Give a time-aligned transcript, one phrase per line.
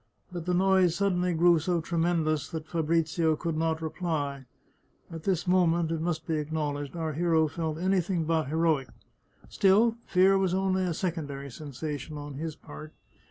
[0.31, 4.45] But the noise suddenly grew so tremendous that Fa brizio could not reply.
[5.11, 8.87] At this moment, it must be acknowl edged, our hero felt anything but heroic.
[9.47, 12.93] Still, fear was only a secondary sensation on his part.